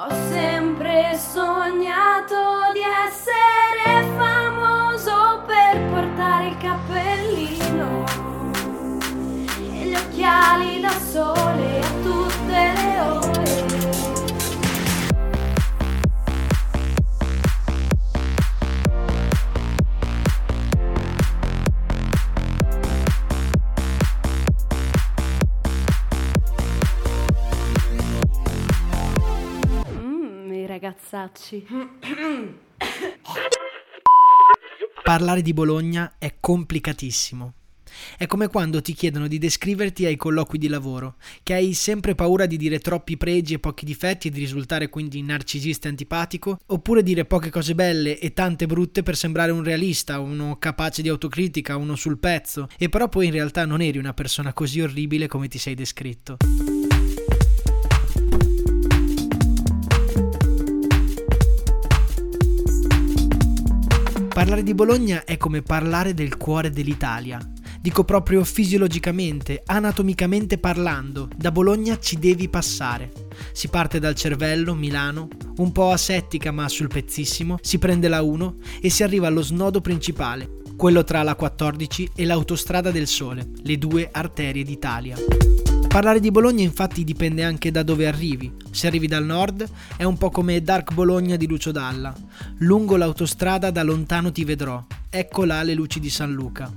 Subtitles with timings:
[0.00, 0.08] Ho
[30.90, 31.66] ragazzacci.
[35.02, 37.54] Parlare di Bologna è complicatissimo.
[38.16, 42.46] È come quando ti chiedono di descriverti ai colloqui di lavoro, che hai sempre paura
[42.46, 47.02] di dire troppi pregi e pochi difetti e di risultare quindi narcisista e antipatico, oppure
[47.02, 51.76] dire poche cose belle e tante brutte per sembrare un realista, uno capace di autocritica,
[51.76, 55.48] uno sul pezzo, e però poi in realtà non eri una persona così orribile come
[55.48, 56.36] ti sei descritto.
[64.40, 67.38] Parlare di Bologna è come parlare del cuore dell'Italia.
[67.78, 73.12] Dico proprio fisiologicamente, anatomicamente parlando, da Bologna ci devi passare.
[73.52, 78.54] Si parte dal cervello, Milano, un po' asettica ma sul pezzissimo, si prende la 1
[78.80, 83.76] e si arriva allo snodo principale, quello tra la 14 e l'autostrada del Sole, le
[83.76, 85.18] due arterie d'Italia.
[85.90, 88.52] Parlare di Bologna infatti dipende anche da dove arrivi.
[88.70, 92.14] Se arrivi dal nord è un po' come Dark Bologna di Lucio Dalla.
[92.58, 94.86] Lungo l'autostrada da lontano ti vedrò.
[95.10, 96.72] Ecco là le luci di San Luca.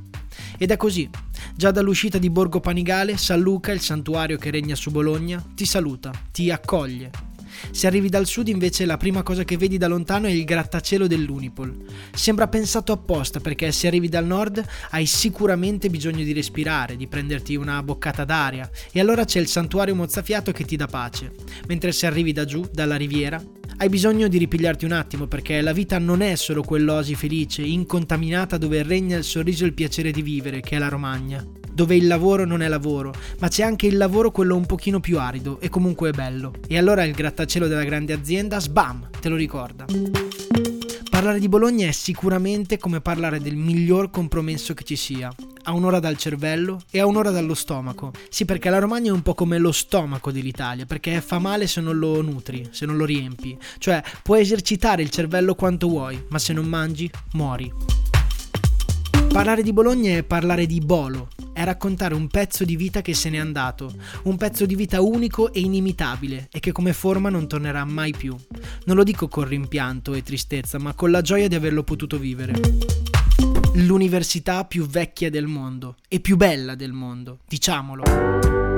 [0.57, 1.07] Ed è così.
[1.55, 6.11] Già dall'uscita di Borgo Panigale, San Luca, il santuario che regna su Bologna, ti saluta,
[6.31, 7.32] ti accoglie.
[7.71, 11.07] Se arrivi dal sud invece la prima cosa che vedi da lontano è il grattacielo
[11.07, 11.75] dell'Unipol.
[12.13, 17.55] Sembra pensato apposta perché se arrivi dal nord hai sicuramente bisogno di respirare, di prenderti
[17.55, 21.31] una boccata d'aria e allora c'è il santuario mozzafiato che ti dà pace.
[21.67, 23.41] Mentre se arrivi da giù, dalla riviera,
[23.77, 28.57] hai bisogno di ripigliarti un attimo perché la vita non è solo quell'osi felice, incontaminata
[28.57, 32.07] dove regna il sorriso e il piacere di vivere, che è la Romagna dove il
[32.07, 35.69] lavoro non è lavoro, ma c'è anche il lavoro quello un pochino più arido e
[35.69, 36.53] comunque bello.
[36.67, 39.85] E allora il grattacielo della grande azienda, sbam, te lo ricorda.
[41.09, 45.33] Parlare di Bologna è sicuramente come parlare del miglior compromesso che ci sia.
[45.65, 48.11] A un'ora dal cervello e a un'ora dallo stomaco.
[48.29, 51.79] Sì, perché la Romagna è un po' come lo stomaco dell'Italia, perché fa male se
[51.79, 53.57] non lo nutri, se non lo riempi.
[53.77, 57.71] Cioè, puoi esercitare il cervello quanto vuoi, ma se non mangi, muori.
[59.33, 63.31] Parlare di Bologna è parlare di Bolo, è raccontare un pezzo di vita che se
[63.31, 63.91] n'è andato,
[64.25, 68.35] un pezzo di vita unico e inimitabile e che come forma non tornerà mai più.
[68.85, 72.53] Non lo dico con rimpianto e tristezza, ma con la gioia di averlo potuto vivere.
[73.73, 78.72] L'università più vecchia del mondo e più bella del mondo, diciamolo.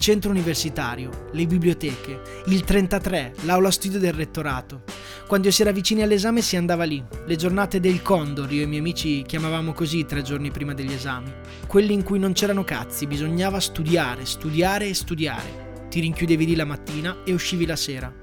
[0.00, 4.82] Centro universitario, le biblioteche, il 33, l'aula studio del rettorato.
[5.26, 8.66] Quando si era vicini all'esame si andava lì, le giornate del Condor, io e i
[8.66, 11.30] miei amici chiamavamo così tre giorni prima degli esami,
[11.66, 15.68] quelli in cui non c'erano cazzi, bisognava studiare, studiare e studiare.
[15.90, 18.19] Ti rinchiudevi lì la mattina e uscivi la sera.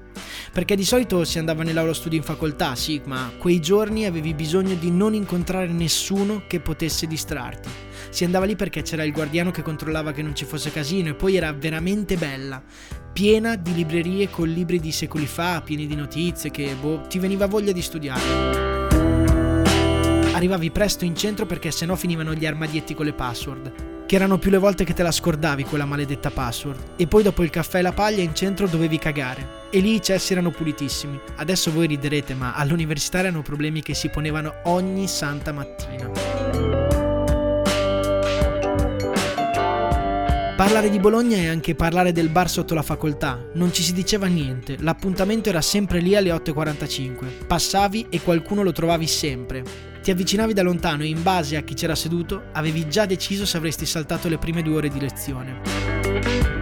[0.52, 4.74] Perché di solito si andava nell'aula studio in facoltà, sì, ma quei giorni avevi bisogno
[4.74, 7.68] di non incontrare nessuno che potesse distrarti.
[8.10, 11.14] Si andava lì perché c'era il guardiano che controllava che non ci fosse casino e
[11.14, 12.62] poi era veramente bella,
[13.12, 17.46] piena di librerie con libri di secoli fa, pieni di notizie che, boh, ti veniva
[17.46, 18.66] voglia di studiare.
[20.32, 24.50] Arrivavi presto in centro perché sennò finivano gli armadietti con le password, che erano più
[24.50, 26.92] le volte che te la scordavi quella maledetta password.
[26.96, 29.66] E poi dopo il caffè e la paglia in centro dovevi cagare.
[29.68, 31.20] E lì i cessi erano pulitissimi.
[31.36, 36.10] Adesso voi riderete, ma all'università erano problemi che si ponevano ogni santa mattina.
[40.56, 43.38] Parlare di Bologna è anche parlare del bar sotto la facoltà.
[43.52, 47.46] Non ci si diceva niente, l'appuntamento era sempre lì alle 8.45.
[47.46, 49.97] Passavi e qualcuno lo trovavi sempre.
[50.08, 53.58] Ti avvicinavi da lontano e in base a chi c'era seduto avevi già deciso se
[53.58, 56.57] avresti saltato le prime due ore di lezione.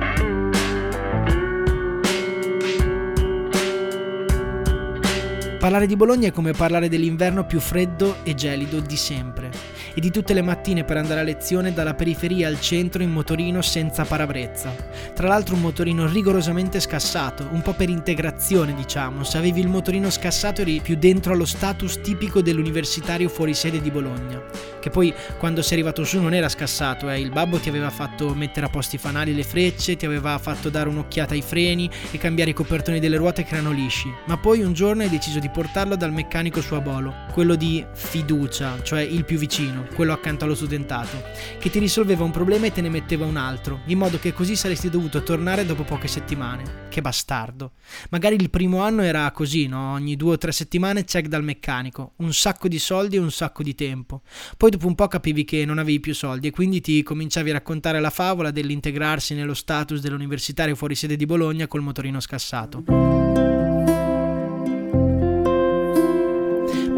[5.66, 9.50] Parlare di Bologna è come parlare dell'inverno più freddo e gelido di sempre.
[9.96, 13.62] e di tutte le mattine per andare a lezione dalla periferia al centro in motorino
[13.62, 14.74] senza parabrezza.
[15.14, 20.10] Tra l'altro un motorino rigorosamente scassato, un po' per integrazione diciamo, se avevi il motorino
[20.10, 24.42] scassato eri più dentro allo status tipico dell'universitario fuori sede di Bologna,
[24.80, 27.18] che poi quando sei arrivato su non era scassato, eh.
[27.18, 30.36] il babbo ti aveva fatto mettere a posto i fanali e le frecce, ti aveva
[30.36, 34.36] fatto dare un'occhiata ai freni e cambiare i copertoni delle ruote che erano lisci, ma
[34.36, 39.00] poi un giorno hai deciso di portarlo dal meccanico su Abolo, quello di fiducia, cioè
[39.00, 41.22] il più vicino, quello accanto allo studentato,
[41.58, 44.54] che ti risolveva un problema e te ne metteva un altro, in modo che così
[44.54, 46.88] saresti dovuto tornare dopo poche settimane.
[46.90, 47.72] Che bastardo.
[48.10, 49.92] Magari il primo anno era così, no?
[49.92, 53.62] Ogni due o tre settimane check dal meccanico, un sacco di soldi e un sacco
[53.62, 54.20] di tempo.
[54.58, 57.54] Poi dopo un po' capivi che non avevi più soldi e quindi ti cominciavi a
[57.54, 63.55] raccontare la favola dell'integrarsi nello status dell'universitario fuori sede di Bologna col motorino scassato.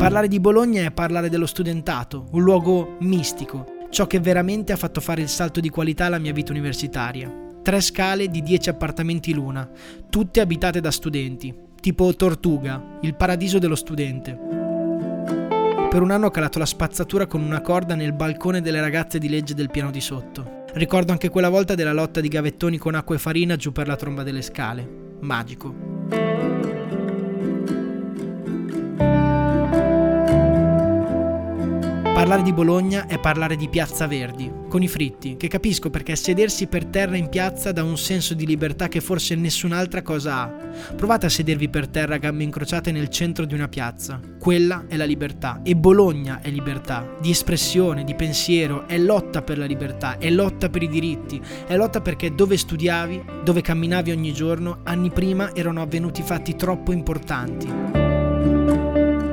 [0.08, 5.02] Parlare di Bologna è parlare dello studentato, un luogo mistico, ciò che veramente ha fatto
[5.02, 7.31] fare il salto di qualità alla mia vita universitaria.
[7.62, 9.69] Tre scale di dieci appartamenti l'una,
[10.08, 14.34] tutte abitate da studenti, tipo Tortuga, il paradiso dello studente.
[15.90, 19.28] Per un anno ho calato la spazzatura con una corda nel balcone delle ragazze di
[19.28, 20.64] legge del piano di sotto.
[20.72, 23.96] Ricordo anche quella volta della lotta di gavettoni con acqua e farina giù per la
[23.96, 24.88] tromba delle scale.
[25.20, 26.78] Magico.
[32.19, 36.67] Parlare di Bologna è parlare di Piazza Verdi, con i fritti, che capisco perché sedersi
[36.67, 40.47] per terra in piazza dà un senso di libertà che forse nessun'altra cosa ha.
[40.97, 44.20] Provate a sedervi per terra a gambe incrociate nel centro di una piazza.
[44.37, 45.61] Quella è la libertà.
[45.62, 50.69] E Bologna è libertà, di espressione, di pensiero, è lotta per la libertà, è lotta
[50.69, 55.82] per i diritti, è lotta perché dove studiavi, dove camminavi ogni giorno, anni prima erano
[55.82, 57.69] avvenuti fatti troppo importanti.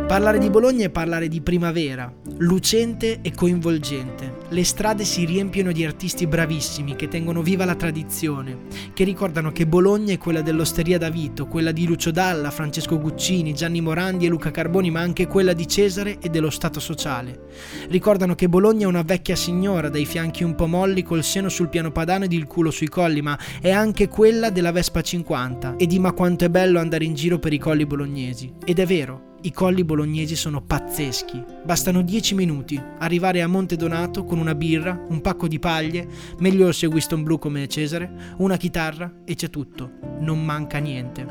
[0.06, 4.44] Parlare di Bologna è parlare di primavera, lucente e coinvolgente.
[4.50, 8.58] Le strade si riempiono di artisti bravissimi che tengono viva la tradizione,
[8.94, 13.54] che ricordano che Bologna è quella dell'Osteria da Vito, quella di Lucio Dalla, Francesco Guccini,
[13.54, 17.48] Gianni Morandi e Luca Carboni, ma anche quella di Cesare e dello Stato sociale.
[17.88, 21.70] Ricordano che Bologna è una vecchia signora dai fianchi un po' molli col seno sul
[21.70, 25.88] piano padano ed il culo sui colli, ma è anche quella della Vespa 50 e
[25.88, 28.54] di ma quanto è bello andare in giro per i colli bolognesi.
[28.66, 31.44] Ed è vero, i colli bolognesi sono pazzeschi.
[31.64, 36.08] Bastano 10 minuti, arrivare a Monte Donato con una birra, un pacco di paglie,
[36.40, 39.92] meglio se Winston Blue come Cesare, una chitarra e c'è tutto.
[40.20, 41.26] Non manca niente.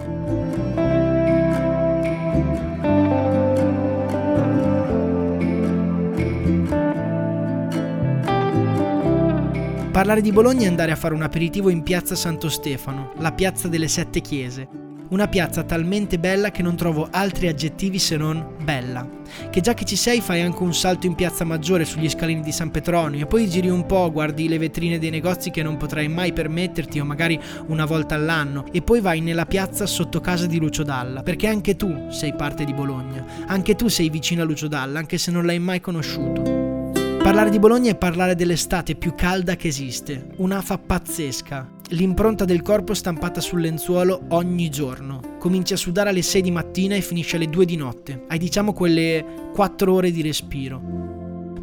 [9.90, 13.68] Parlare di Bologna è andare a fare un aperitivo in piazza Santo Stefano, la piazza
[13.68, 19.06] delle sette chiese, una piazza talmente bella che non trovo altri aggettivi se non bella.
[19.50, 22.52] Che già che ci sei fai anche un salto in piazza maggiore sugli scalini di
[22.52, 26.08] San Petronio e poi giri un po', guardi le vetrine dei negozi che non potrai
[26.08, 30.58] mai permetterti o magari una volta all'anno e poi vai nella piazza sotto casa di
[30.58, 34.68] Lucio Dalla, perché anche tu sei parte di Bologna, anche tu sei vicino a Lucio
[34.68, 36.92] Dalla, anche se non l'hai mai conosciuto.
[37.22, 42.92] Parlare di Bologna è parlare dell'estate più calda che esiste, un'afa pazzesca, l'impronta del corpo
[42.92, 45.36] stampata sul lenzuolo ogni giorno.
[45.38, 48.72] Cominci a sudare alle 6 di mattina e finisce alle 2 di notte, hai diciamo
[48.72, 50.82] quelle 4 ore di respiro.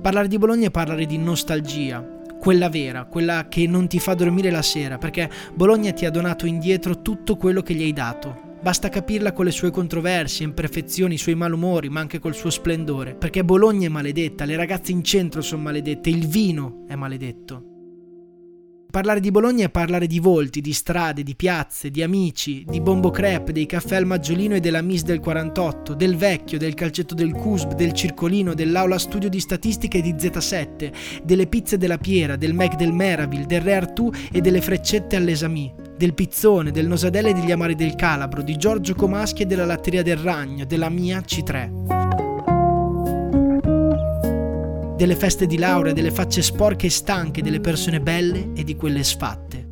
[0.01, 2.03] Parlare di Bologna è parlare di nostalgia,
[2.39, 6.47] quella vera, quella che non ti fa dormire la sera, perché Bologna ti ha donato
[6.47, 11.17] indietro tutto quello che gli hai dato, Basta capirla con le sue controversie, imperfezioni, i
[11.17, 13.15] suoi malumori, ma anche col suo splendore.
[13.15, 17.70] Perché Bologna è maledetta, le ragazze in centro sono maledette, il vino è maledetto.
[18.91, 23.09] Parlare di Bologna è parlare di volti, di strade, di piazze, di amici, di Bombo
[23.09, 27.31] Crepe, dei caffè al Maggiolino e della Miss del 48, del vecchio, del calcetto del
[27.31, 32.53] CUSB, del circolino, dell'aula studio di statistica e di Z7, delle pizze della Piera, del
[32.53, 37.33] Mac del Meraville, del Re Artù e delle freccette all'Esami del Pizzone, del Nosadelle e
[37.33, 42.00] degli Amari del Calabro, di Giorgio Comaschi e della Latteria del Ragno, della mia C3.
[45.01, 49.03] Delle feste di laurea, delle facce sporche e stanche, delle persone belle e di quelle
[49.03, 49.67] sfatte.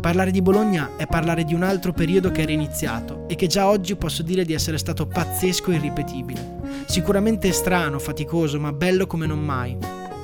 [0.00, 3.66] Parlare di Bologna è parlare di un altro periodo che era iniziato e che già
[3.66, 6.60] oggi posso dire di essere stato pazzesco e irripetibile.
[6.86, 9.76] Sicuramente strano, faticoso, ma bello come non mai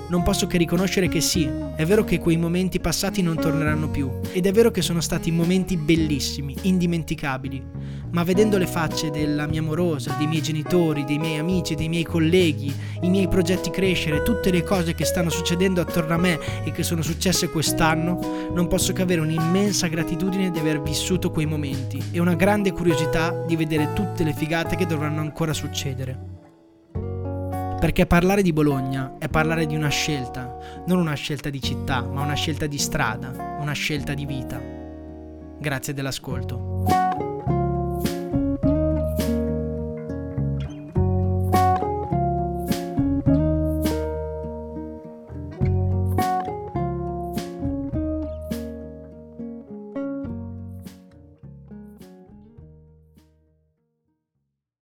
[0.09, 4.11] non posso che riconoscere che sì, è vero che quei momenti passati non torneranno più,
[4.33, 7.63] ed è vero che sono stati momenti bellissimi, indimenticabili,
[8.11, 12.05] ma vedendo le facce della mia amorosa, dei miei genitori, dei miei amici, dei miei
[12.05, 12.73] colleghi,
[13.03, 16.83] i miei progetti crescere, tutte le cose che stanno succedendo attorno a me e che
[16.83, 22.21] sono successe quest'anno, non posso che avere un'immensa gratitudine di aver vissuto quei momenti e
[22.21, 26.36] una grande curiosità di vedere tutte le figate che dovranno ancora succedere.
[27.87, 32.23] Perché parlare di Bologna è parlare di una scelta, non una scelta di città, ma
[32.23, 34.61] una scelta di strada, una scelta di vita.
[35.61, 37.26] Grazie dell'ascolto.